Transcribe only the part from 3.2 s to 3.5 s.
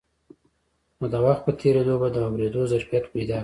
کړي.